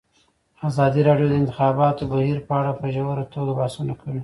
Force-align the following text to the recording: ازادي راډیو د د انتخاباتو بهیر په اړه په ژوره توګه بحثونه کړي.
ازادي 0.67 1.01
راډیو 1.09 1.27
د 1.29 1.31
د 1.35 1.39
انتخاباتو 1.41 2.09
بهیر 2.13 2.37
په 2.47 2.53
اړه 2.59 2.71
په 2.79 2.85
ژوره 2.93 3.23
توګه 3.33 3.51
بحثونه 3.59 3.93
کړي. 4.01 4.19